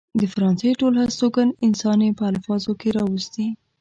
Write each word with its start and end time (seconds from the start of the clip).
د 0.19 0.21
فرانسې 0.33 0.69
ټول 0.79 0.93
هستوګن 1.01 1.49
انسان 1.67 1.99
يې 2.05 2.09
په 2.19 2.23
الفاظو 2.31 2.71
کې 2.79 2.89
راوستي. 2.97 3.47